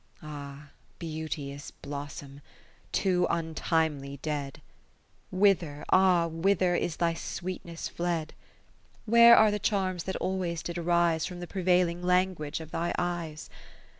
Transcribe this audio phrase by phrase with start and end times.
[0.23, 2.41] Ah, beauteous blossom,
[2.91, 4.59] too untimely dead!
[5.29, 8.33] Whither, ah, whither is thy sweet ness fled?
[9.05, 13.47] Where are the charms that always did arise From the prevailing language of thy eyes